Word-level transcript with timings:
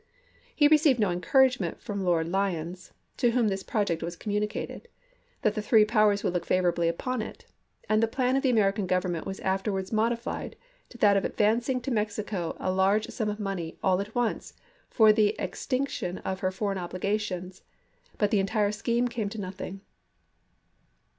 He 0.55 0.67
received 0.67 0.97
no 0.99 1.11
encouragement 1.11 1.79
from 1.79 2.03
Lord 2.03 2.27
Lyons— 2.27 2.91
to 3.17 3.33
whom 3.33 3.49
this 3.49 3.61
project 3.61 4.01
was 4.01 4.15
communicated— 4.15 4.87
that 5.43 5.53
the 5.53 5.61
three 5.61 5.85
powers 5.85 6.23
would 6.23 6.33
look 6.33 6.43
favorably 6.43 6.87
upon 6.87 7.21
it, 7.21 7.45
and 7.87 8.01
the 8.01 8.07
plan 8.07 8.35
of 8.35 8.41
the 8.41 8.49
American 8.49 8.87
Government 8.87 9.27
was 9.27 9.39
afterwards 9.41 9.91
modified 9.93 10.55
to 10.89 10.97
that 10.97 11.17
of 11.17 11.23
advancing 11.23 11.79
to 11.81 11.91
Mexico 11.91 12.57
a 12.59 12.71
large 12.73 13.09
sum 13.09 13.29
of 13.29 13.39
money, 13.39 13.77
all 13.83 14.01
at 14.01 14.15
once, 14.15 14.55
for 14.89 15.13
the 15.13 15.35
extinction 15.39 16.17
of 16.25 16.39
her 16.39 16.49
foreign 16.49 16.79
obligations; 16.79 17.61
but 18.17 18.31
the 18.31 18.39
entire 18.39 18.71
scheme 18.71 19.07
came 19.07 19.29
to 19.29 19.39
nothing. 19.39 19.81